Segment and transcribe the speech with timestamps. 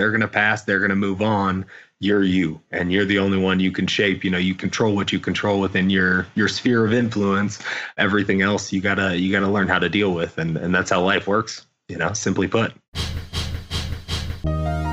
[0.00, 1.66] They're going to pass, they're going to move on.
[1.98, 4.24] You're you and you're the only one you can shape.
[4.24, 7.58] You know, you control what you control within your your sphere of influence.
[7.98, 10.74] Everything else you got to you got to learn how to deal with and and
[10.74, 12.72] that's how life works, you know, simply put.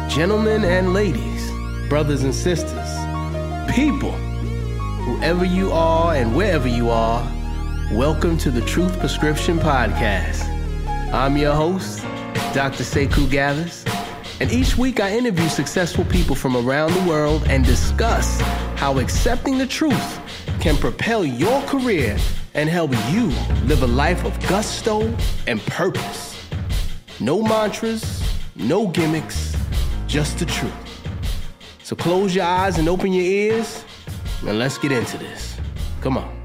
[0.10, 1.52] Gentlemen and ladies,
[1.88, 2.90] brothers and sisters,
[3.74, 7.24] people, whoever you are and wherever you are,
[7.94, 10.44] welcome to the Truth Prescription Podcast.
[11.14, 12.02] I'm your host,
[12.54, 12.84] Dr.
[12.84, 13.86] Sekou Gathers,
[14.40, 18.40] and each week I interview successful people from around the world and discuss
[18.76, 20.20] how accepting the truth
[20.60, 22.18] can propel your career
[22.54, 23.28] and help you
[23.66, 25.16] live a life of gusto
[25.48, 26.36] and purpose.
[27.20, 28.24] No mantras,
[28.56, 29.56] no gimmicks,
[30.08, 30.74] just the truth.
[31.84, 33.84] So close your eyes and open your ears,
[34.46, 35.58] and let's get into this.
[36.02, 36.37] Come on.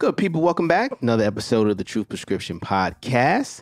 [0.00, 0.92] Good people, welcome back.
[1.02, 3.60] Another episode of the Truth Prescription Podcast.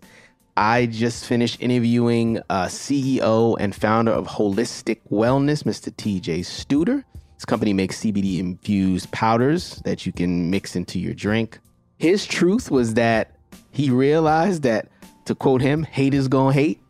[0.56, 5.92] I just finished interviewing uh, CEO and founder of Holistik Wellness, Mr.
[5.92, 7.03] TJ Studer.
[7.34, 11.59] His company makes CBD infused powders that you can mix into your drink.
[11.97, 13.33] His truth was that
[13.72, 14.92] he realized that,
[15.25, 16.81] to quote him, haters gonna hate.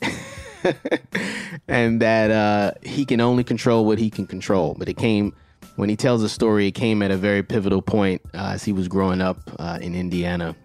[1.69, 4.77] and that uh, he can only control what he can control.
[4.79, 5.35] But it came
[5.79, 8.73] when he tells the story, it came at a very pivotal point uh, as he
[8.73, 10.57] was growing up uh, in Indiana.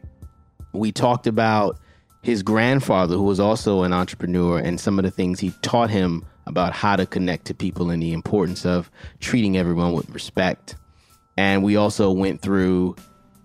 [0.74, 1.78] We talked about
[2.24, 6.26] his grandfather, who was also an entrepreneur, and some of the things he taught him
[6.48, 10.78] about how to connect to people and the importance of treating everyone with respect.
[11.38, 12.96] And we also went through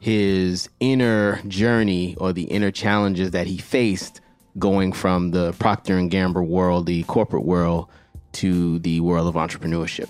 [0.00, 4.22] his inner journey or the inner challenges that he faced
[4.58, 7.90] going from the Procter and Gamble world, the corporate world,
[8.32, 10.08] to the world of entrepreneurship.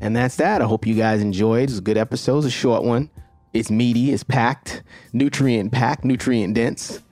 [0.00, 0.62] And that's that.
[0.62, 1.70] I hope you guys enjoyed.
[1.70, 2.38] It's a good episode.
[2.38, 3.10] It's a short one.
[3.52, 4.12] It's meaty.
[4.12, 4.82] It's packed,
[5.12, 7.02] nutrient packed, nutrient dense.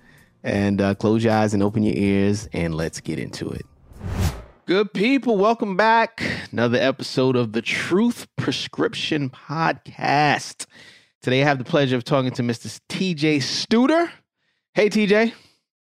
[0.44, 3.66] And uh, close your eyes and open your ears, and let's get into it.
[4.66, 6.22] Good people, welcome back.
[6.52, 10.66] Another episode of the Truth Prescription Podcast.
[11.20, 12.80] Today, I have the pleasure of talking to Mr.
[12.88, 14.08] TJ Studer.
[14.74, 15.32] Hey, TJ.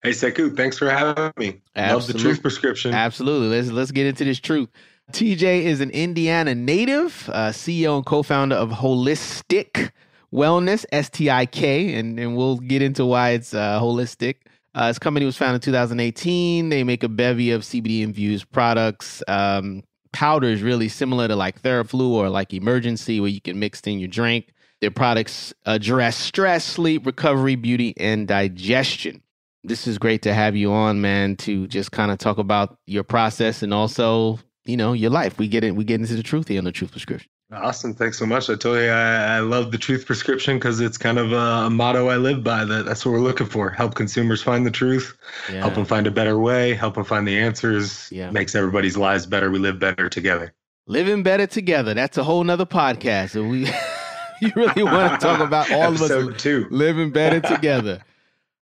[0.03, 0.57] Hey, Sekou.
[0.57, 1.61] Thanks for having me.
[1.75, 1.95] Absolutely.
[1.95, 2.93] Love the Truth Prescription.
[2.93, 3.49] Absolutely.
[3.57, 4.69] Let's let's get into this truth.
[5.13, 9.91] TJ is an Indiana native, uh, CEO and co founder of Holistik
[10.33, 14.37] Wellness, S T I K, and, and we'll get into why it's uh, holistic.
[14.75, 16.71] Uh, his company was founded in 2018.
[16.71, 22.09] They make a bevy of CBD infused products, um, powders really similar to like Theraflu
[22.09, 24.49] or like Emergen-C, where you can mix in your drink.
[24.81, 29.23] Their products address stress, sleep, recovery, beauty, and digestion.
[29.63, 33.05] This is great to have you on, man, to just kind of talk about your
[33.05, 35.39] process and also you know your life.
[35.39, 35.75] We get it.
[35.77, 37.29] We get into the truth here on the Truth Prescription.
[37.53, 37.93] Awesome.
[37.93, 38.49] Thanks so much.
[38.49, 42.09] I told you I, I love the truth prescription because it's kind of a, motto
[42.09, 43.69] I live by that that's what we're looking for.
[43.69, 45.15] Help consumers find the truth,
[45.51, 45.61] yeah.
[45.61, 48.09] help them find a better way, help them find the answers.
[48.11, 48.31] Yeah.
[48.31, 49.51] Makes everybody's lives better.
[49.51, 50.55] We live better together.
[50.87, 51.93] Living better together.
[51.93, 53.35] That's a whole nother podcast.
[53.35, 53.67] And we
[54.41, 56.67] you really want to talk about all of us two.
[56.71, 58.03] living better together.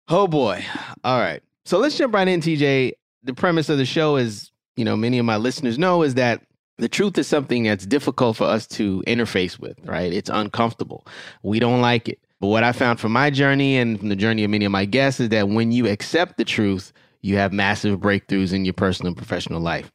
[0.09, 0.63] Oh boy.
[1.03, 1.43] All right.
[1.65, 2.93] So let's jump right in, TJ.
[3.23, 6.43] The premise of the show is you know, many of my listeners know is that
[6.77, 10.13] the truth is something that's difficult for us to interface with, right?
[10.13, 11.05] It's uncomfortable.
[11.43, 12.19] We don't like it.
[12.39, 14.85] But what I found from my journey and from the journey of many of my
[14.85, 19.07] guests is that when you accept the truth, you have massive breakthroughs in your personal
[19.07, 19.91] and professional life.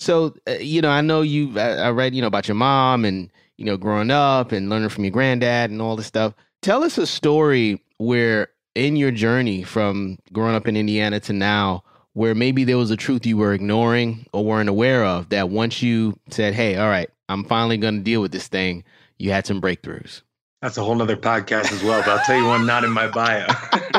[0.00, 3.04] So, uh, you know, I know you, I, I read, you know, about your mom
[3.04, 6.34] and, you know, growing up and learning from your granddad and all this stuff.
[6.62, 11.84] Tell us a story where in your journey from growing up in Indiana to now,
[12.14, 15.82] where maybe there was a truth you were ignoring or weren't aware of that once
[15.82, 18.84] you said, hey, all right, I'm finally going to deal with this thing,
[19.18, 20.22] you had some breakthroughs.
[20.64, 23.06] That's a whole nother podcast as well, but I'll tell you one not in my
[23.06, 23.46] bio.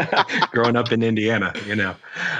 [0.52, 1.92] Growing up in Indiana, you know,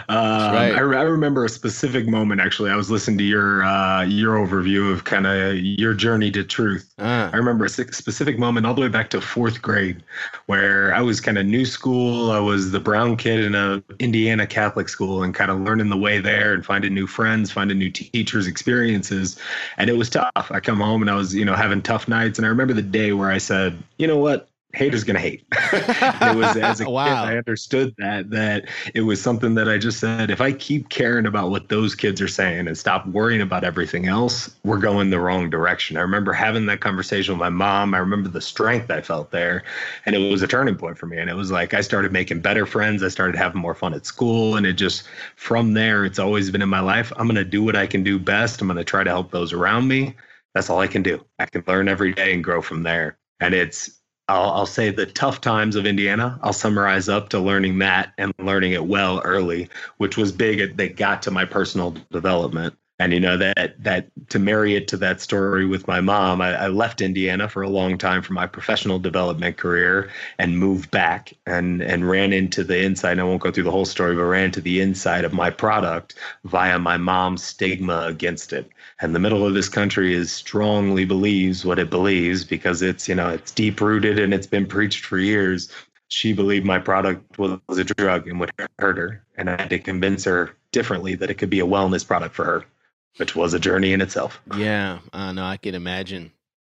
[0.10, 0.74] um, right.
[0.74, 2.42] I, I, remember a specific moment.
[2.42, 6.44] Actually, I was listening to your uh, your overview of kind of your journey to
[6.44, 6.92] truth.
[6.98, 7.30] Uh.
[7.32, 10.04] I remember a specific moment all the way back to fourth grade,
[10.48, 12.32] where I was kind of new school.
[12.32, 15.98] I was the brown kid in a Indiana Catholic school, and kind of learning the
[15.98, 19.40] way there and finding new friends, finding new teachers, experiences,
[19.78, 20.32] and it was tough.
[20.36, 22.82] I come home and I was you know having tough nights, and I remember the
[22.82, 25.46] day where I said, you know what haters gonna hate.
[25.74, 27.06] it was as a wow.
[27.06, 30.90] kid, I understood that that it was something that I just said, if I keep
[30.90, 35.10] caring about what those kids are saying and stop worrying about everything else, we're going
[35.10, 35.98] the wrong direction.
[35.98, 37.94] I remember having that conversation with my mom.
[37.94, 39.64] I remember the strength I felt there,
[40.06, 41.18] and it was a turning point for me.
[41.18, 43.04] And it was like I started making better friends.
[43.04, 45.04] I started having more fun at school, and it just
[45.36, 47.12] from there, it's always been in my life.
[47.18, 48.62] I'm gonna do what I can do best.
[48.62, 50.16] I'm gonna try to help those around me.
[50.54, 51.24] That's all I can do.
[51.38, 53.18] I can learn every day and grow from there.
[53.42, 56.40] And it's I'll, I'll, say the tough times of Indiana.
[56.42, 60.78] I'll summarize up to learning that and learning it well early, which was big.
[60.78, 62.76] That got to my personal development.
[62.98, 66.56] And you know that that to marry it to that story with my mom, I,
[66.56, 70.10] I left Indiana for a long time for my professional development career
[70.40, 73.20] and moved back and and ran into the inside.
[73.20, 76.16] I won't go through the whole story, but ran to the inside of my product
[76.46, 78.70] via my mom's stigma against it
[79.02, 83.16] and the middle of this country is strongly believes what it believes because it's you
[83.16, 85.72] know it's deep rooted and it's been preached for years
[86.08, 89.80] she believed my product was a drug and would hurt her and i had to
[89.80, 92.66] convince her differently that it could be a wellness product for her
[93.18, 96.32] which was a journey in itself yeah uh, i know i can imagine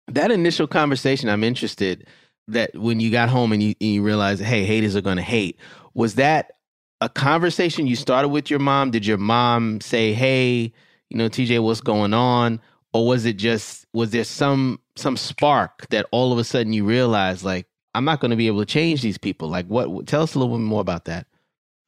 [0.08, 2.06] that initial conversation i'm interested
[2.48, 5.22] that when you got home and you, and you realized hey haters are going to
[5.22, 5.58] hate
[5.94, 6.52] was that
[7.00, 10.72] a conversation you started with your mom did your mom say hey
[11.12, 12.58] you know, TJ, what's going on?
[12.94, 16.84] Or was it just was there some some spark that all of a sudden you
[16.86, 19.48] realized like I'm not going to be able to change these people?
[19.48, 21.26] Like what tell us a little bit more about that.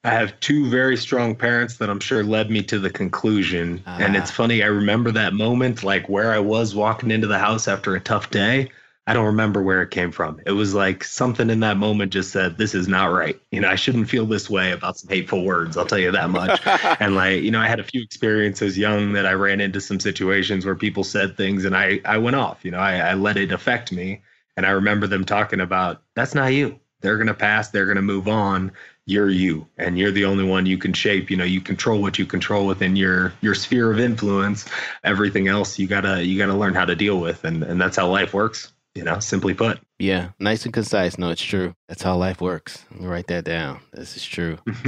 [0.04, 3.82] I have two very strong parents that I'm sure led me to the conclusion.
[3.86, 4.34] And it's ah.
[4.34, 8.00] funny, I remember that moment, like where I was walking into the house after a
[8.00, 8.70] tough day.
[9.06, 10.40] I don't remember where it came from.
[10.46, 13.38] It was like something in that moment just said, This is not right.
[13.50, 15.76] You know, I shouldn't feel this way about some hateful words.
[15.76, 16.60] I'll tell you that much.
[17.00, 20.00] and like, you know, I had a few experiences young that I ran into some
[20.00, 22.64] situations where people said things and I, I went off.
[22.64, 24.22] You know, I, I let it affect me.
[24.56, 26.80] And I remember them talking about, That's not you.
[27.00, 27.68] They're going to pass.
[27.68, 28.72] They're going to move on.
[29.06, 31.30] You're you, and you're the only one you can shape.
[31.30, 34.64] You know, you control what you control within your your sphere of influence.
[35.02, 38.08] Everything else, you gotta you gotta learn how to deal with, and and that's how
[38.08, 39.80] life works you know, simply put.
[39.98, 41.18] Yeah, nice and concise.
[41.18, 41.74] No, it's true.
[41.88, 42.84] That's how life works.
[42.98, 43.80] write that down.
[43.92, 44.58] This is true.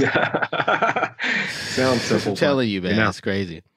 [1.49, 2.31] Sounds simple.
[2.31, 3.05] I'm telling you, man, you know.
[3.05, 3.63] that's crazy.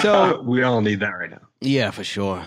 [0.00, 1.40] So we all need that right now.
[1.60, 2.44] Yeah, for sure.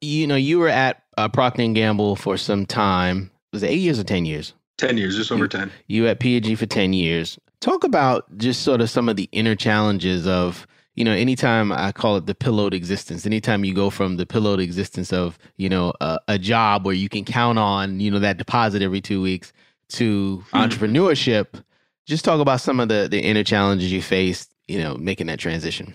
[0.00, 3.30] You know, you were at uh, Procter and Gamble for some time.
[3.52, 4.54] Was it eight years or ten years?
[4.82, 5.70] Ten years, just over you, ten.
[5.86, 7.38] You at P&G for ten years.
[7.60, 11.92] Talk about just sort of some of the inner challenges of you know, anytime I
[11.92, 15.94] call it the pillowed existence, anytime you go from the pillowed existence of, you know,
[16.00, 19.52] a, a job where you can count on, you know, that deposit every two weeks
[19.88, 20.56] to hmm.
[20.56, 21.62] entrepreneurship,
[22.04, 25.38] just talk about some of the, the inner challenges you faced, you know, making that
[25.38, 25.94] transition.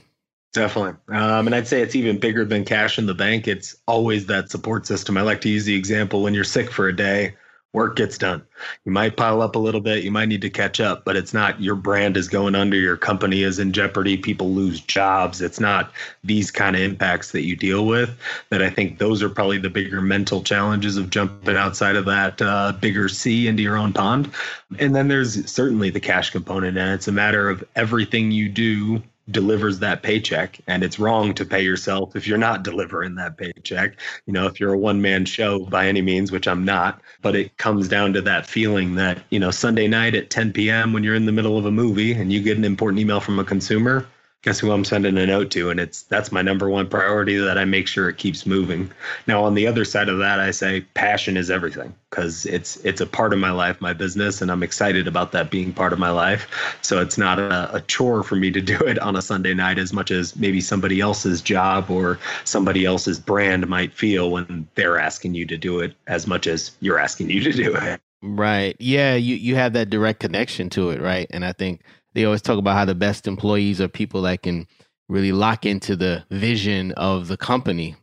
[0.53, 0.93] Definitely.
[1.15, 3.47] Um, and I'd say it's even bigger than cash in the bank.
[3.47, 5.15] It's always that support system.
[5.15, 7.35] I like to use the example when you're sick for a day
[7.77, 8.43] work gets done.
[8.85, 11.31] You might pile up a little bit, you might need to catch up, but it's
[11.31, 15.43] not your brand is going under, your company is in jeopardy, people lose jobs.
[15.43, 15.91] It's not
[16.23, 18.17] these kind of impacts that you deal with.
[18.49, 22.41] That I think those are probably the bigger mental challenges of jumping outside of that
[22.41, 24.31] uh, bigger sea into your own pond.
[24.79, 29.03] And then there's certainly the cash component, and it's a matter of everything you do
[29.29, 33.97] delivers that paycheck and it's wrong to pay yourself if you're not delivering that paycheck
[34.25, 37.35] you know if you're a one man show by any means which I'm not but
[37.35, 40.93] it comes down to that feeling that you know Sunday night at 10 p.m.
[40.93, 43.37] when you're in the middle of a movie and you get an important email from
[43.37, 44.07] a consumer
[44.47, 45.69] guess who I'm sending a note to?
[45.69, 48.89] And it's that's my number one priority that I make sure it keeps moving.
[49.27, 53.01] Now on the other side of that, I say passion is everything because it's it's
[53.01, 55.99] a part of my life, my business, and I'm excited about that being part of
[55.99, 56.47] my life.
[56.81, 59.79] So it's not a, a chore for me to do it on a Sunday night
[59.79, 64.97] as much as maybe somebody else's job or somebody else's brand might feel when they're
[64.97, 67.99] asking you to do it as much as you're asking you to do it.
[68.21, 68.77] Right.
[68.79, 71.27] Yeah, you you have that direct connection to it, right?
[71.31, 71.81] And I think
[72.17, 74.65] they always talk about how the best employees are people that can
[75.07, 77.95] really lock into the vision of the company.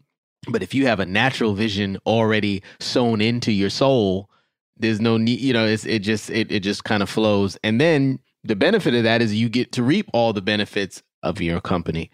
[0.49, 4.31] But if you have a natural vision already sewn into your soul,
[4.77, 7.59] there's no need, you know, it's, it just, it, it just kind of flows.
[7.65, 11.41] And then the benefit of that is you get to reap all the benefits of
[11.41, 12.13] your company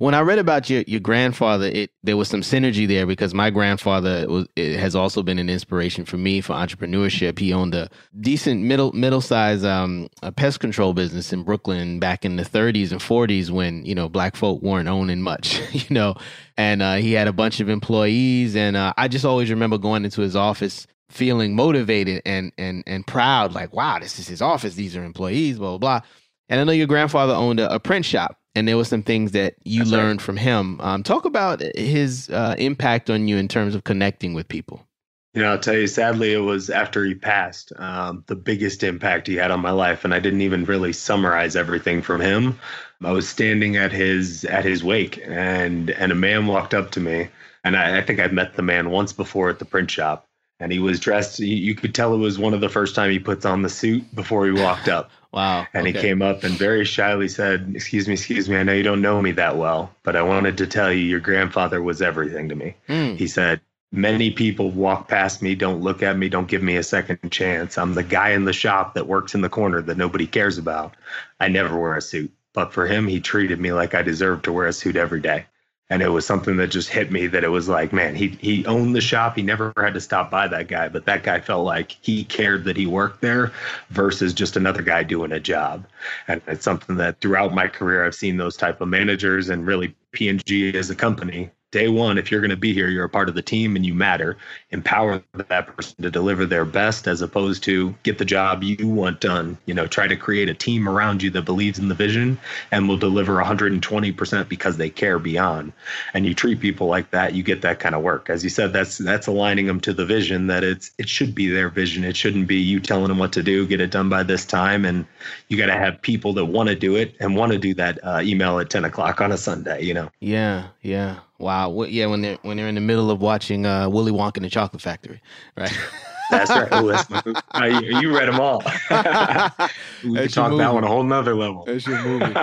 [0.00, 3.50] when I read about your your grandfather, it there was some synergy there because my
[3.50, 7.38] grandfather was has also been an inspiration for me for entrepreneurship.
[7.38, 12.36] He owned a decent middle middle size um, pest control business in Brooklyn back in
[12.36, 16.14] the 30s and 40s when you know black folk weren't owning much, you know,
[16.56, 20.06] and uh, he had a bunch of employees, and uh, I just always remember going
[20.06, 24.76] into his office feeling motivated and and and proud, like wow, this is his office,
[24.76, 26.00] these are employees, blah blah blah.
[26.48, 29.32] And I know your grandfather owned a, a print shop and there were some things
[29.32, 30.24] that you That's learned right.
[30.24, 30.80] from him.
[30.80, 34.86] Um, talk about his uh, impact on you in terms of connecting with people.
[35.34, 39.28] You know, I'll tell you, sadly, it was after he passed, um, the biggest impact
[39.28, 40.04] he had on my life.
[40.04, 42.58] And I didn't even really summarize everything from him.
[43.04, 47.00] I was standing at his at his wake and and a man walked up to
[47.00, 47.28] me.
[47.62, 50.26] And I, I think I'd met the man once before at the print shop.
[50.58, 53.18] And he was dressed, you could tell it was one of the first time he
[53.18, 55.10] puts on the suit before he walked up.
[55.32, 55.66] Wow.
[55.72, 55.96] And okay.
[55.96, 59.02] he came up and very shyly said, Excuse me, excuse me, I know you don't
[59.02, 62.54] know me that well, but I wanted to tell you your grandfather was everything to
[62.54, 62.74] me.
[62.88, 63.16] Mm.
[63.16, 63.60] He said,
[63.92, 67.76] Many people walk past me, don't look at me, don't give me a second chance.
[67.76, 70.94] I'm the guy in the shop that works in the corner that nobody cares about.
[71.40, 72.32] I never wear a suit.
[72.52, 75.46] But for him, he treated me like I deserved to wear a suit every day.
[75.90, 78.64] And it was something that just hit me that it was like, man, he he
[78.66, 79.36] owned the shop.
[79.36, 82.64] He never had to stop by that guy, but that guy felt like he cared
[82.64, 83.52] that he worked there
[83.90, 85.84] versus just another guy doing a job.
[86.28, 89.94] And it's something that throughout my career I've seen those type of managers and really
[90.12, 93.28] P&G as a company day one, if you're going to be here, you're a part
[93.28, 94.36] of the team and you matter.
[94.70, 99.20] Empower that person to deliver their best as opposed to get the job you want
[99.20, 99.56] done.
[99.66, 102.38] You know, try to create a team around you that believes in the vision
[102.72, 105.72] and will deliver 120% because they care beyond.
[106.12, 108.30] And you treat people like that, you get that kind of work.
[108.30, 111.48] As you said, that's that's aligning them to the vision that it's it should be
[111.48, 112.04] their vision.
[112.04, 114.84] It shouldn't be you telling them what to do, get it done by this time.
[114.84, 115.06] And
[115.48, 117.98] you got to have people that want to do it and want to do that
[118.02, 119.82] uh, email at 10 o'clock on a Sunday.
[119.82, 120.10] You know.
[120.20, 121.20] Yeah, yeah.
[121.40, 121.84] Wow.
[121.84, 124.50] Yeah, when they're when they're in the middle of watching uh, Willy Wonka and the
[124.50, 125.20] Chocolate Factory,
[125.56, 125.76] right?
[126.30, 126.70] that's right.
[126.70, 128.58] That's my, uh, you, you, read them all.
[130.04, 131.64] we talk that one a whole nother level.
[131.64, 132.34] That's your movie.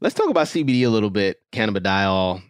[0.00, 1.40] Let's talk about CBD a little bit.
[1.52, 2.42] Cannabidiol.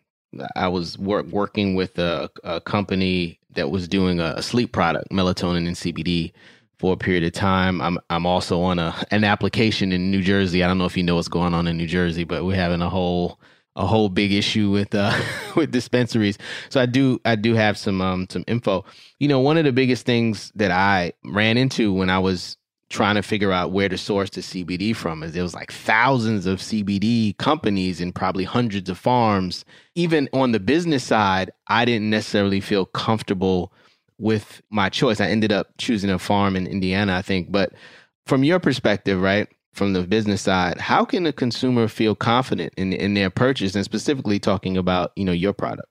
[0.57, 5.11] I was work, working with a, a, company that was doing a, a sleep product,
[5.11, 6.33] melatonin and CBD,
[6.79, 7.81] for a period of time.
[7.81, 10.65] I'm I'm also on a an application in New Jersey.
[10.65, 12.83] I don't know if you know what's going on in New Jersey, but we're having
[12.83, 13.39] a whole
[13.77, 15.19] a whole big issue with uh
[15.57, 16.39] with dispensaries.
[16.69, 18.85] So I do I do have some um some info.
[19.19, 22.57] You know, one of the biggest things that I ran into when I was
[22.93, 26.45] trying to figure out where to source the CBD from is there was like thousands
[26.45, 29.65] of CBD companies and probably hundreds of farms.
[29.95, 33.73] Even on the business side, I didn't necessarily feel comfortable
[34.19, 35.21] with my choice.
[35.21, 37.51] I ended up choosing a farm in Indiana, I think.
[37.51, 37.73] But
[38.27, 39.49] from your perspective, right?
[39.73, 43.85] From the business side, how can a consumer feel confident in in their purchase, and
[43.85, 45.89] specifically talking about you know your product?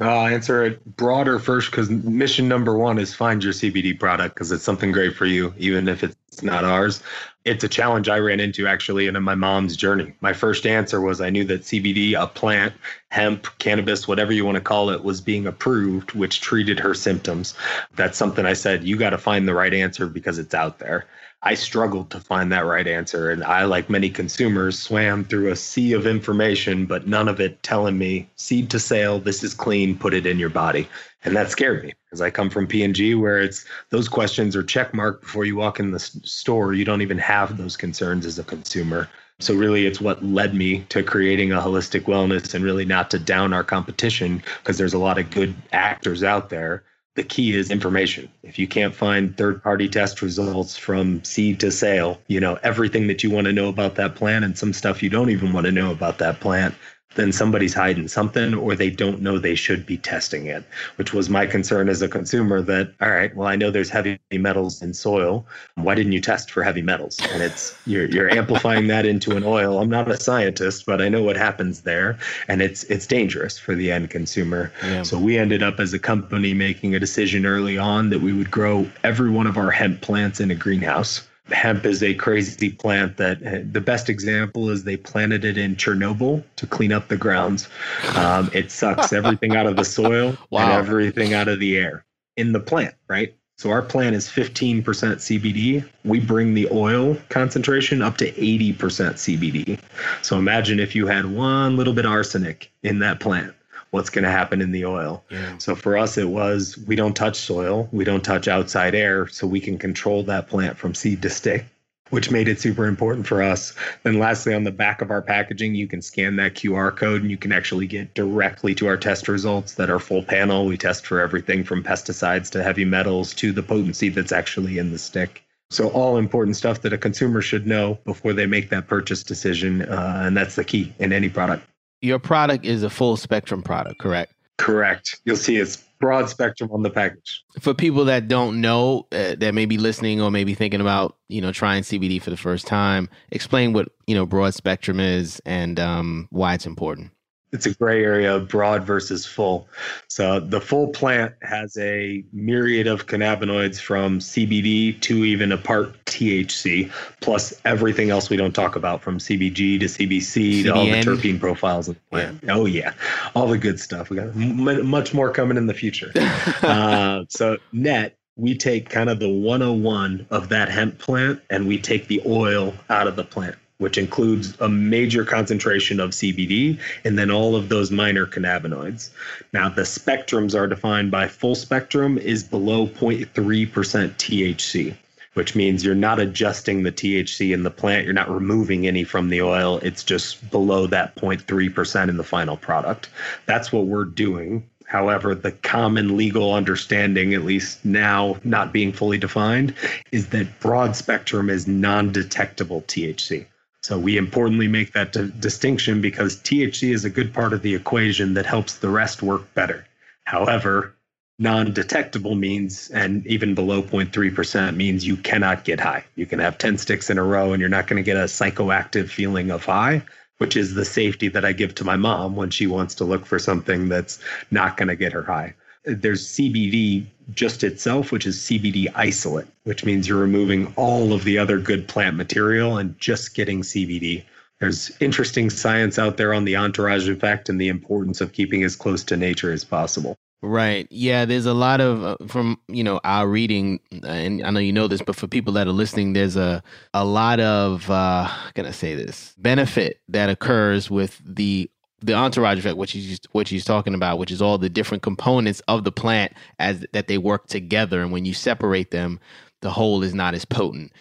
[0.00, 4.50] I'll answer it broader first because mission number one is find your CBD product because
[4.50, 7.00] it's something great for you, even if it's not ours.
[7.44, 10.12] It's a challenge I ran into actually in my mom's journey.
[10.20, 12.74] My first answer was I knew that CBD, a plant,
[13.10, 17.54] hemp, cannabis, whatever you want to call it, was being approved, which treated her symptoms.
[17.94, 21.06] That's something I said, you got to find the right answer because it's out there.
[21.46, 23.30] I struggled to find that right answer.
[23.30, 27.62] And I, like many consumers, swam through a sea of information, but none of it
[27.62, 30.88] telling me seed to sale, this is clean, put it in your body.
[31.22, 34.94] And that scared me because I come from P&G where it's those questions are check
[34.94, 36.72] marked before you walk in the store.
[36.72, 39.08] You don't even have those concerns as a consumer.
[39.38, 43.18] So really it's what led me to creating a holistic wellness and really not to
[43.18, 46.84] down our competition because there's a lot of good actors out there
[47.14, 48.28] the key is information.
[48.42, 53.06] If you can't find third party test results from seed to sale, you know, everything
[53.06, 55.66] that you want to know about that plant and some stuff you don't even want
[55.66, 56.74] to know about that plant,
[57.14, 60.64] then somebody's hiding something or they don't know they should be testing it,
[60.96, 64.18] which was my concern as a consumer that, all right, well, I know there's heavy
[64.32, 65.46] metals in soil.
[65.76, 67.20] Why didn't you test for heavy metals?
[67.32, 69.78] And it's, you're, you're amplifying that into an oil.
[69.78, 72.18] I'm not a scientist, but I know what happens there.
[72.48, 74.72] And it's, it's dangerous for the end consumer.
[74.82, 75.02] Yeah.
[75.02, 78.50] So we ended up as a company making a decision early on that we would
[78.50, 83.16] grow every one of our hemp plants in a greenhouse hemp is a crazy plant
[83.18, 87.16] that uh, the best example is they planted it in Chernobyl to clean up the
[87.16, 87.68] grounds.
[88.16, 90.62] Um, it sucks everything out of the soil wow.
[90.62, 92.04] and everything out of the air
[92.36, 93.34] in the plant, right?
[93.56, 95.88] So our plant is 15% CBD.
[96.04, 99.78] We bring the oil concentration up to 80% CBD.
[100.22, 103.54] So imagine if you had one little bit arsenic in that plant
[103.94, 105.22] what's going to happen in the oil.
[105.30, 105.56] Yeah.
[105.58, 109.46] So for us, it was we don't touch soil, we don't touch outside air, so
[109.46, 111.64] we can control that plant from seed to stick,
[112.10, 113.72] which made it super important for us.
[114.02, 117.30] Then, lastly, on the back of our packaging, you can scan that QR code and
[117.30, 120.66] you can actually get directly to our test results that are full panel.
[120.66, 124.90] We test for everything from pesticides to heavy metals to the potency that's actually in
[124.90, 125.44] the stick.
[125.70, 129.82] So, all important stuff that a consumer should know before they make that purchase decision.
[129.82, 131.64] Uh, and that's the key in any product
[132.04, 134.34] your product is a full spectrum product, correct?
[134.58, 135.20] Correct.
[135.24, 137.42] You'll see it's broad spectrum on the package.
[137.60, 141.40] For people that don't know, uh, that may be listening or maybe thinking about, you
[141.40, 145.80] know, trying CBD for the first time, explain what, you know, broad spectrum is and
[145.80, 147.10] um, why it's important.
[147.54, 149.68] It's a gray area of broad versus full.
[150.08, 156.04] So the full plant has a myriad of cannabinoids from CBD to even a part
[156.06, 160.62] THC, plus everything else we don't talk about from CBG to CBC CBN.
[160.64, 162.40] to all the terpene profiles of the plant.
[162.42, 162.54] Yeah.
[162.54, 162.92] Oh yeah,
[163.36, 164.10] all the good stuff.
[164.10, 166.10] We got much more coming in the future.
[166.62, 171.78] uh, so net we take kind of the 101 of that hemp plant and we
[171.78, 177.18] take the oil out of the plant which includes a major concentration of CBD and
[177.18, 179.10] then all of those minor cannabinoids.
[179.52, 184.94] Now, the spectrums are defined by full spectrum is below 0.3% THC,
[185.34, 189.28] which means you're not adjusting the THC in the plant, you're not removing any from
[189.28, 193.08] the oil, it's just below that 0.3% in the final product.
[193.46, 194.68] That's what we're doing.
[194.86, 199.74] However, the common legal understanding, at least now not being fully defined,
[200.12, 203.46] is that broad spectrum is non detectable THC.
[203.84, 207.74] So we importantly make that d- distinction because THC is a good part of the
[207.74, 209.84] equation that helps the rest work better.
[210.24, 210.94] However,
[211.38, 216.06] non-detectable means and even below 0.3% means you cannot get high.
[216.14, 218.20] You can have 10 sticks in a row and you're not going to get a
[218.20, 220.02] psychoactive feeling of high,
[220.38, 223.26] which is the safety that I give to my mom when she wants to look
[223.26, 224.18] for something that's
[224.50, 229.84] not going to get her high there's CBD just itself, which is CBD isolate, which
[229.84, 234.24] means you're removing all of the other good plant material and just getting CBD.
[234.60, 238.76] There's interesting science out there on the entourage effect and the importance of keeping as
[238.76, 240.16] close to nature as possible.
[240.44, 240.86] Right.
[240.90, 241.24] Yeah.
[241.24, 244.88] There's a lot of uh, from you know our reading, and I know you know
[244.88, 246.62] this, but for people that are listening, there's a
[246.92, 251.70] a lot of uh, can I say this benefit that occurs with the
[252.04, 255.60] the entourage effect, which he's which he's talking about, which is all the different components
[255.68, 259.18] of the plant as that they work together, and when you separate them,
[259.62, 260.92] the whole is not as potent.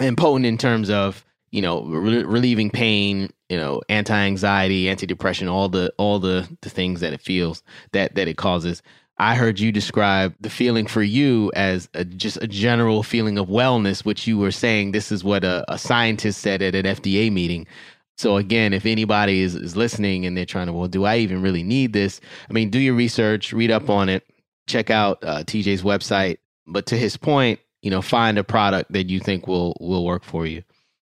[0.00, 5.06] And potent in terms of you know re- relieving pain, you know, anti anxiety, anti
[5.06, 7.62] depression, all the all the the things that it feels
[7.92, 8.82] that that it causes.
[9.20, 13.48] I heard you describe the feeling for you as a, just a general feeling of
[13.48, 17.32] wellness, which you were saying this is what a, a scientist said at an FDA
[17.32, 17.66] meeting.
[18.18, 21.40] So again, if anybody is, is listening and they're trying to, well, do I even
[21.40, 22.20] really need this?
[22.50, 24.26] I mean, do your research, read up on it,
[24.66, 26.38] check out uh, TJ's website.
[26.66, 30.24] But to his point, you know, find a product that you think will will work
[30.24, 30.64] for you.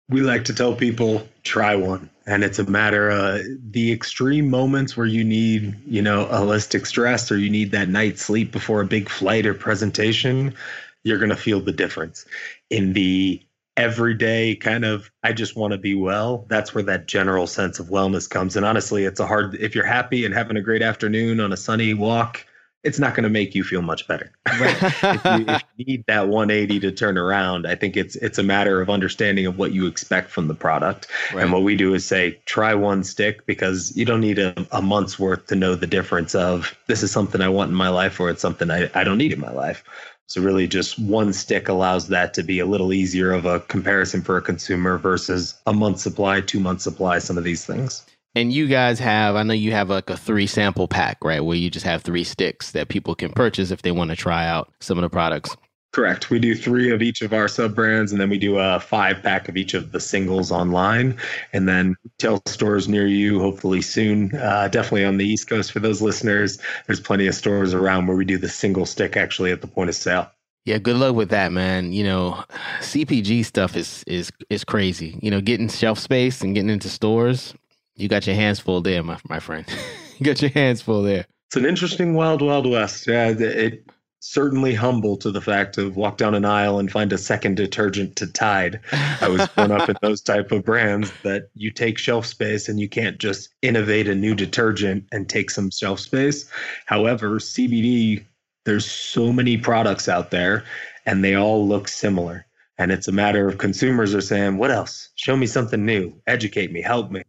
[0.09, 4.97] We like to tell people try one, and it's a matter of the extreme moments
[4.97, 8.87] where you need, you know, holistic stress or you need that night's sleep before a
[8.87, 10.55] big flight or presentation.
[11.03, 12.25] You're to feel the difference
[12.71, 13.43] in the
[13.77, 17.89] everyday kind of I just want to be well, that's where that general sense of
[17.89, 18.57] wellness comes.
[18.57, 21.57] And honestly, it's a hard if you're happy and having a great afternoon on a
[21.57, 22.45] sunny walk,
[22.85, 24.33] it's not going to make you feel much better.
[24.47, 28.42] if, you, if, you, need that 180 to turn around, I think it's it's a
[28.42, 31.07] matter of understanding of what you expect from the product.
[31.33, 31.45] Right.
[31.45, 34.83] And what we do is say try one stick because you don't need a, a
[34.83, 38.18] month's worth to know the difference of this is something I want in my life
[38.18, 39.85] or it's something I, I don't need in my life.
[40.27, 44.23] So really just one stick allows that to be a little easier of a comparison
[44.23, 48.07] for a consumer versus a month supply, two month supply, some of these things.
[48.35, 51.40] And you guys have, I know you have like a three sample pack, right?
[51.40, 54.47] Where you just have three sticks that people can purchase if they want to try
[54.47, 55.57] out some of the products.
[55.92, 56.31] Correct.
[56.31, 59.23] We do three of each of our sub brands, and then we do a five
[59.23, 61.18] pack of each of the singles online.
[61.53, 64.35] And then retail stores near you, hopefully soon.
[64.35, 66.59] Uh, definitely on the East Coast for those listeners.
[66.87, 69.90] There's plenty of stores around where we do the single stick actually at the point
[69.90, 70.31] of sale.
[70.64, 71.92] Yeah, good luck with that, man.
[71.92, 72.42] You know,
[72.81, 75.18] CPG stuff is is is crazy.
[75.21, 77.53] You know, getting shelf space and getting into stores,
[77.96, 79.66] you got your hands full there, my my friend.
[80.18, 81.26] you got your hands full there.
[81.48, 83.07] It's an interesting wild wild west.
[83.07, 83.85] Yeah, it
[84.22, 88.14] certainly humble to the fact of walk down an aisle and find a second detergent
[88.14, 88.81] to Tide.
[89.20, 92.78] I was born up in those type of brands that you take shelf space and
[92.78, 96.48] you can't just innovate a new detergent and take some shelf space.
[96.87, 98.24] However, CBD,
[98.64, 100.64] there's so many products out there
[101.05, 102.46] and they all look similar.
[102.79, 105.11] And it's a matter of consumers are saying, what else?
[105.15, 107.23] Show me something new, educate me, help me.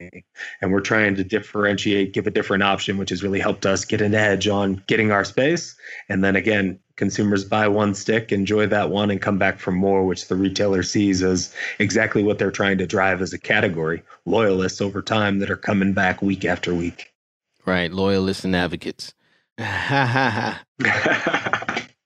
[0.62, 4.02] And we're trying to differentiate, give a different option, which has really helped us get
[4.02, 5.76] an edge on getting our space.
[6.08, 10.06] And then again, consumers buy one stick, enjoy that one, and come back for more,
[10.06, 14.80] which the retailer sees as exactly what they're trying to drive as a category loyalists
[14.80, 17.12] over time that are coming back week after week.
[17.66, 17.92] Right.
[17.92, 19.14] Loyalists and advocates.
[19.58, 20.56] it,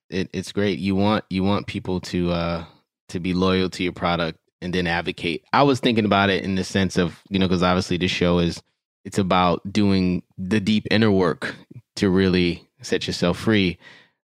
[0.10, 0.80] it's great.
[0.80, 2.66] You want you want people to uh
[3.10, 5.44] to be loyal to your product and then advocate.
[5.54, 8.40] I was thinking about it in the sense of, you know, because obviously this show
[8.40, 8.62] is
[9.06, 11.56] it's about doing the deep inner work
[11.96, 13.78] to really set yourself free.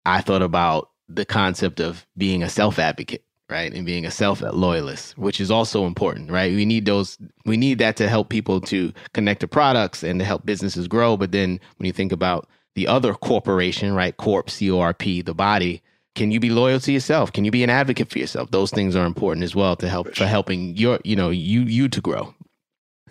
[0.05, 3.73] I thought about the concept of being a self advocate right?
[3.73, 6.53] And being a self loyalist, which is also important, right?
[6.53, 10.25] We need those, we need that to help people to connect to products and to
[10.25, 11.17] help businesses grow.
[11.17, 14.15] But then when you think about the other corporation, right?
[14.17, 15.81] Corp, C O R P, the body,
[16.17, 17.31] can you be loyal to yourself?
[17.31, 18.49] Can you be an advocate for yourself?
[18.51, 21.87] Those things are important as well to help for helping your, you know, you you
[21.87, 22.33] to grow.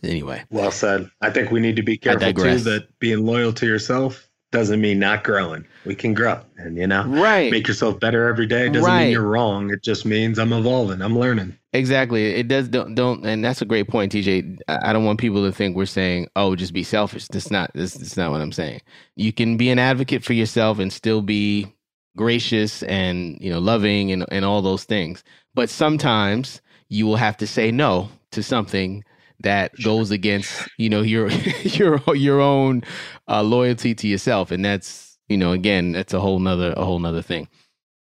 [0.03, 0.45] Anyway.
[0.51, 1.09] Well said.
[1.23, 4.99] I think we need to be careful too that being loyal to yourself doesn't mean
[4.99, 5.64] not growing.
[5.85, 7.51] We can grow and you know, right.
[7.51, 8.69] make yourself better every day.
[8.69, 9.05] Doesn't right.
[9.05, 9.71] mean you're wrong.
[9.71, 11.01] It just means I'm evolving.
[11.01, 11.57] I'm learning.
[11.73, 12.35] Exactly.
[12.35, 14.59] It does don't don't and that's a great point, TJ.
[14.69, 17.95] I don't want people to think we're saying, "Oh, just be selfish." That's not this
[17.95, 18.81] that's not what I'm saying.
[19.14, 21.73] You can be an advocate for yourself and still be
[22.16, 25.22] gracious and, you know, loving and and all those things.
[25.55, 29.05] But sometimes you will have to say no to something
[29.40, 31.29] that goes against you know your
[31.62, 32.83] your your own
[33.29, 34.50] uh, loyalty to yourself.
[34.50, 37.48] And that's you know again that's a whole nother a whole nother thing.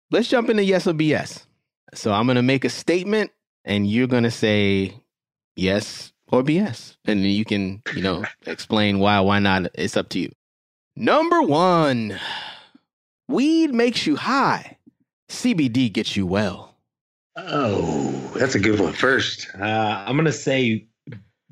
[0.09, 1.43] Let's jump into yes or bs
[1.93, 3.31] so i'm gonna make a statement
[3.65, 4.93] and you're gonna say
[5.55, 9.67] yes or bs and then you can you know explain why why not.
[9.75, 10.31] It's up to you.
[10.95, 12.19] Number one
[13.27, 14.77] weed makes you high
[15.29, 16.67] cbd gets you well
[17.37, 18.93] Oh, that's a good one.
[18.93, 20.87] First, uh, I'm going to say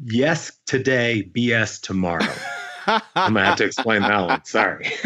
[0.03, 2.25] yes today, BS tomorrow.
[2.87, 4.45] I'm gonna have to explain that one.
[4.45, 4.85] Sorry.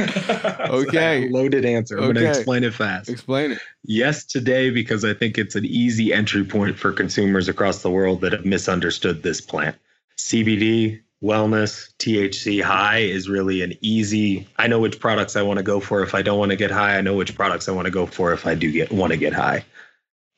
[0.70, 1.30] okay.
[1.30, 1.98] loaded answer.
[1.98, 2.14] I'm okay.
[2.16, 3.08] gonna explain it fast.
[3.08, 3.60] Explain it.
[3.86, 8.20] Yes today because I think it's an easy entry point for consumers across the world
[8.20, 9.78] that have misunderstood this plant.
[10.18, 14.48] CBD, wellness, THC high is really an easy.
[14.58, 16.72] I know which products I want to go for if I don't want to get
[16.72, 16.98] high.
[16.98, 19.18] I know which products I want to go for if I do get want to
[19.18, 19.66] get high.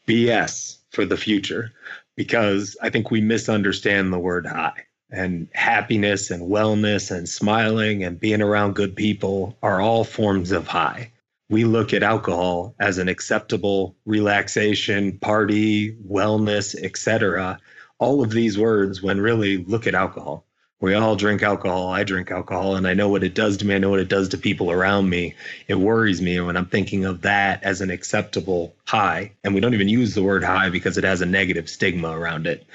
[0.08, 1.72] BS for the future
[2.16, 4.86] because I think we misunderstand the word high.
[5.12, 10.68] And happiness and wellness and smiling and being around good people are all forms of
[10.68, 11.12] high.
[11.50, 17.60] We look at alcohol as an acceptable relaxation, party, wellness, etc.
[18.00, 20.46] All of these words when really look at alcohol
[20.82, 21.90] we all drink alcohol.
[21.90, 23.76] I drink alcohol and I know what it does to me.
[23.76, 25.36] I know what it does to people around me.
[25.68, 29.32] It worries me when I'm thinking of that as an acceptable high.
[29.44, 32.48] And we don't even use the word high because it has a negative stigma around
[32.48, 32.66] it.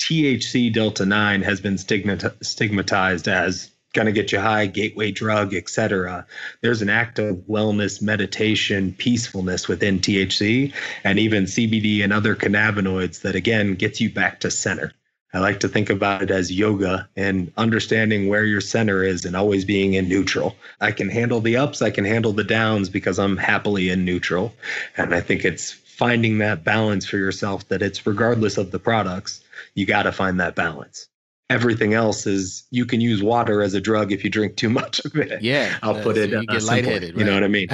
[0.00, 6.26] THC Delta 9 has been stigmatized as going to get you high, gateway drug, etc.
[6.62, 10.72] There's an act of wellness, meditation, peacefulness within THC
[11.04, 14.92] and even CBD and other cannabinoids that again gets you back to center.
[15.34, 19.34] I like to think about it as yoga and understanding where your center is and
[19.34, 20.56] always being in neutral.
[20.80, 24.54] I can handle the ups, I can handle the downs because I'm happily in neutral.
[24.96, 29.42] And I think it's finding that balance for yourself that it's regardless of the products,
[29.74, 31.08] you got to find that balance.
[31.48, 35.04] Everything else is you can use water as a drug if you drink too much
[35.04, 35.42] of it.
[35.42, 35.78] Yeah.
[35.82, 37.14] I'll uh, put so it you get lightheaded.
[37.14, 37.18] Right?
[37.18, 37.68] You know what I mean?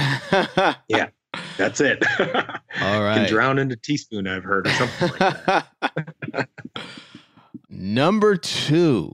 [0.87, 1.09] yeah.
[1.57, 2.03] That's it.
[2.19, 3.15] All right.
[3.15, 6.49] can drown in a teaspoon, I've heard, or something like that.
[7.69, 9.13] Number two,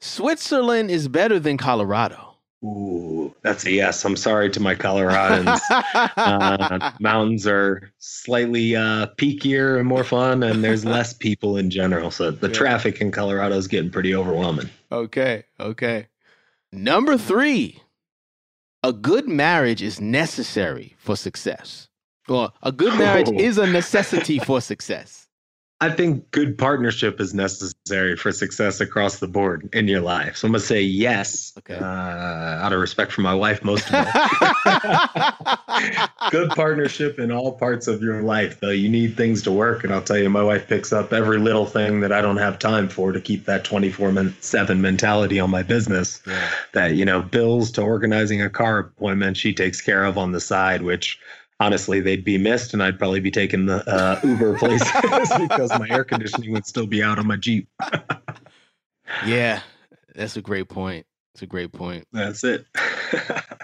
[0.00, 2.34] Switzerland is better than Colorado.
[2.64, 4.02] Ooh, that's a yes.
[4.06, 5.60] I'm sorry to my Coloradans.
[6.16, 12.10] uh, mountains are slightly uh, peakier and more fun, and there's less people in general.
[12.10, 12.54] So the yeah.
[12.54, 14.70] traffic in Colorado is getting pretty overwhelming.
[14.90, 16.06] Okay, okay.
[16.72, 17.82] Number three,
[18.82, 21.88] a good marriage is necessary for success.
[22.28, 23.38] Well, a good marriage oh.
[23.38, 25.23] is a necessity for success.
[25.80, 30.36] I think good partnership is necessary for success across the board in your life.
[30.36, 31.52] So I'm gonna say yes.
[31.58, 31.74] Okay.
[31.74, 34.12] Uh, out of respect for my wife, most of all.
[36.30, 38.70] good partnership in all parts of your life, though.
[38.70, 41.66] You need things to work, and I'll tell you, my wife picks up every little
[41.66, 46.22] thing that I don't have time for to keep that 24/7 mentality on my business.
[46.26, 46.50] Yeah.
[46.72, 50.40] That you know, bills to organizing a car appointment, she takes care of on the
[50.40, 51.18] side, which
[51.60, 54.88] honestly they'd be missed and i'd probably be taking the uh, uber places
[55.38, 57.68] because my air conditioning would still be out on my jeep.
[59.26, 59.60] Yeah
[60.14, 61.06] that's a great point.
[61.34, 62.06] It's a great point.
[62.12, 62.64] That's it.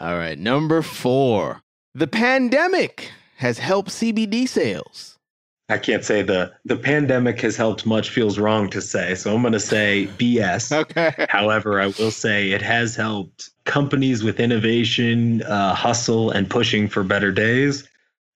[0.01, 1.63] All right number four.
[1.95, 5.19] The pandemic has helped cbd sales
[5.71, 9.15] I can't say the the pandemic has helped much feels wrong to say.
[9.15, 10.73] So I'm going to say BS.
[10.77, 11.27] okay.
[11.29, 17.05] However, I will say it has helped companies with innovation, uh, hustle, and pushing for
[17.05, 17.89] better days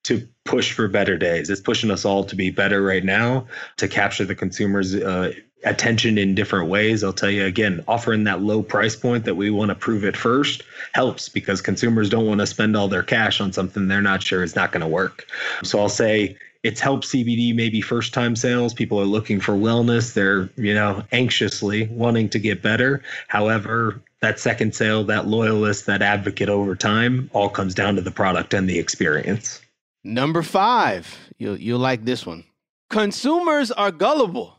[0.05, 1.51] to push for better days.
[1.51, 3.47] It's pushing us all to be better right now
[3.79, 5.33] to capture the consumers' uh,
[5.65, 7.03] attention in different ways.
[7.03, 10.17] I'll tell you again, offering that low price point that we want to prove it
[10.17, 14.23] first helps because consumers don't want to spend all their cash on something they're not
[14.23, 15.27] sure is not going to work.
[15.63, 18.73] So I'll say it's helped CBD maybe first time sales.
[18.75, 20.15] People are looking for wellness.
[20.15, 23.03] They're, you know, anxiously wanting to get better.
[23.29, 28.11] However, that second sale, that loyalist, that advocate over time all comes down to the
[28.11, 29.61] product and the experience.
[30.03, 32.45] Number five, you'll you'll like this one.
[32.89, 34.59] Consumers are gullible.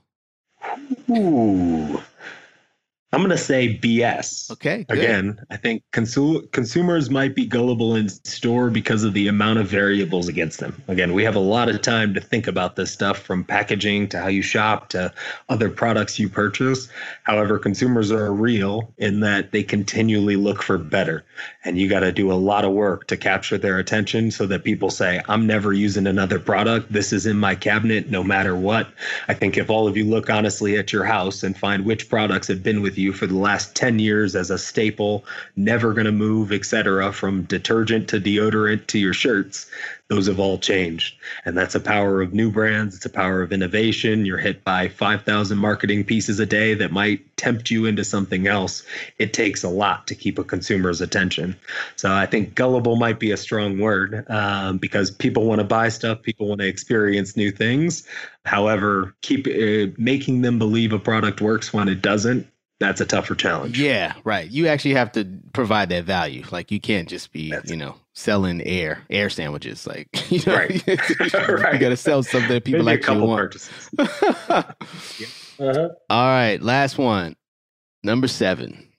[1.09, 2.01] Ooh.
[3.15, 4.51] I'm going to say BS.
[4.51, 4.83] Okay.
[4.83, 4.97] Good.
[4.97, 9.67] Again, I think consu- consumers might be gullible in store because of the amount of
[9.67, 10.83] variables against them.
[10.89, 14.19] Again, we have a lot of time to think about this stuff from packaging to
[14.19, 15.13] how you shop to
[15.47, 16.89] other products you purchase.
[17.23, 21.23] However, consumers are real in that they continually look for better.
[21.63, 24.65] And you got to do a lot of work to capture their attention so that
[24.65, 26.91] people say, I'm never using another product.
[26.91, 28.89] This is in my cabinet no matter what.
[29.29, 32.49] I think if all of you look honestly at your house and find which products
[32.49, 35.23] have been with you you for the last 10 years as a staple,
[35.55, 39.67] never going to move, etc., from detergent to deodorant to your shirts,
[40.07, 41.15] those have all changed.
[41.45, 42.95] And that's a power of new brands.
[42.95, 44.25] It's a power of innovation.
[44.25, 48.83] You're hit by 5,000 marketing pieces a day that might tempt you into something else.
[49.17, 51.55] It takes a lot to keep a consumer's attention.
[51.95, 55.89] So I think gullible might be a strong word um, because people want to buy
[55.89, 58.07] stuff, people want to experience new things.
[58.45, 62.47] However, keep uh, making them believe a product works when it doesn't
[62.79, 63.79] that's a tougher challenge.
[63.79, 64.49] Yeah, right.
[64.49, 66.43] You actually have to provide that value.
[66.51, 69.87] Like you can't just be, that's you know, selling air air sandwiches.
[69.87, 70.87] Like you know, right.
[70.87, 73.55] you got to sell something that people Maybe actually want.
[73.97, 75.89] uh-huh.
[76.09, 77.35] All right, last one,
[78.03, 78.89] number seven.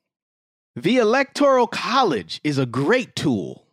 [0.75, 3.67] The electoral college is a great tool.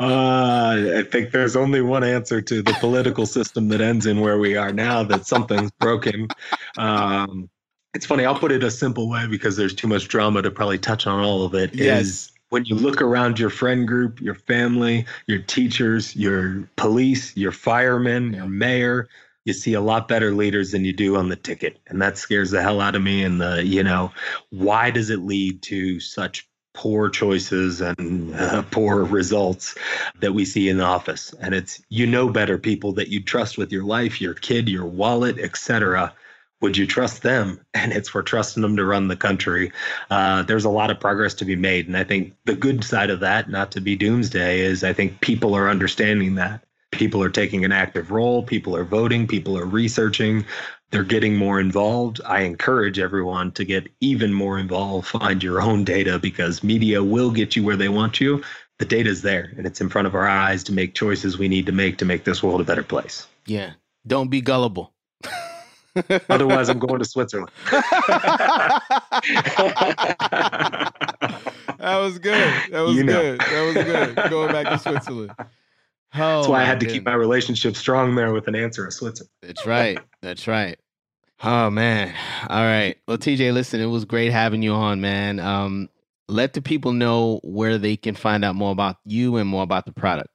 [0.00, 4.38] Uh, I think there's only one answer to the political system that ends in where
[4.38, 5.02] we are now.
[5.02, 6.28] That something's broken.
[6.76, 7.50] Um,
[7.94, 8.24] it's funny.
[8.24, 11.22] I'll put it a simple way because there's too much drama to probably touch on
[11.24, 11.74] all of it.
[11.74, 12.06] Yes.
[12.06, 17.52] Is when you look around your friend group, your family, your teachers, your police, your
[17.52, 19.08] firemen, your mayor,
[19.44, 21.78] you see a lot better leaders than you do on the ticket.
[21.88, 23.22] And that scares the hell out of me.
[23.22, 24.12] And the, you know,
[24.50, 29.74] why does it lead to such poor choices and uh, poor results
[30.20, 31.34] that we see in the office?
[31.40, 34.86] And it's, you know, better people that you trust with your life, your kid, your
[34.86, 36.14] wallet, etc
[36.60, 37.60] would you trust them?
[37.74, 39.70] And it's for trusting them to run the country.
[40.10, 41.86] Uh, there's a lot of progress to be made.
[41.86, 45.20] And I think the good side of that, not to be doomsday, is I think
[45.20, 46.64] people are understanding that.
[46.90, 50.44] People are taking an active role, people are voting, people are researching,
[50.90, 52.20] they're getting more involved.
[52.24, 57.30] I encourage everyone to get even more involved, find your own data because media will
[57.30, 58.42] get you where they want you.
[58.78, 61.48] The data is there and it's in front of our eyes to make choices we
[61.48, 63.26] need to make to make this world a better place.
[63.46, 63.72] Yeah.
[64.06, 64.92] Don't be gullible.
[66.28, 67.50] Otherwise, I'm going to Switzerland.
[71.78, 72.54] that was good.
[72.70, 73.36] That was you know.
[73.36, 73.40] good.
[73.40, 74.30] That was good.
[74.30, 75.32] Going back to Switzerland.
[76.14, 78.94] Oh, That's why I had to keep my relationship strong there with an answer of
[78.94, 79.30] Switzerland.
[79.42, 79.98] That's right.
[80.22, 80.78] That's right.
[81.42, 82.14] Oh man.
[82.48, 82.96] All right.
[83.06, 85.38] Well, TJ, listen, it was great having you on, man.
[85.38, 85.88] Um,
[86.28, 89.86] let the people know where they can find out more about you and more about
[89.86, 90.30] the product.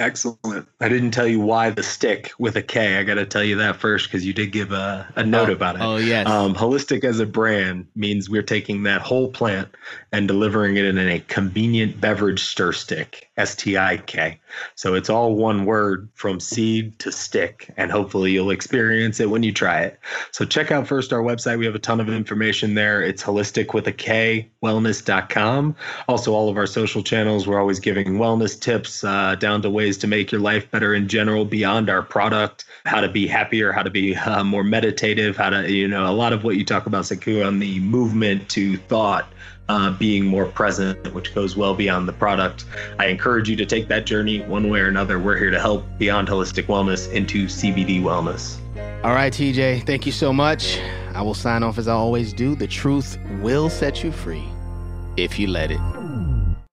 [0.00, 0.66] Excellent.
[0.80, 2.96] I didn't tell you why the stick with a K.
[2.96, 5.52] I got to tell you that first because you did give a, a note oh,
[5.52, 5.82] about it.
[5.82, 6.26] Oh, yes.
[6.26, 9.68] Um, holistic as a brand means we're taking that whole plant
[10.10, 14.38] and delivering it in a convenient beverage stir stick, S T I K.
[14.74, 19.42] So it's all one word from seed to stick, and hopefully you'll experience it when
[19.42, 19.98] you try it.
[20.30, 21.58] So check out first our website.
[21.58, 23.02] We have a ton of information there.
[23.02, 25.74] It's holistic with a K wellness.com.
[26.06, 29.96] Also, all of our social channels, we're always giving wellness tips uh, down to ways
[29.98, 33.82] to make your life better in general beyond our product, how to be happier, how
[33.82, 36.86] to be uh, more meditative, how to, you know, a lot of what you talk
[36.86, 39.32] about, Sekou, on the movement to thought
[39.70, 42.64] uh, being more present, which goes well beyond the product.
[42.98, 45.20] I encourage you to take that journey one way or another.
[45.20, 48.58] We're here to help beyond holistic wellness into CBD wellness.
[49.04, 50.80] All right, TJ, thank you so much.
[51.14, 52.56] I will sign off as I always do.
[52.56, 54.44] The truth will set you free
[55.16, 55.99] if you let it.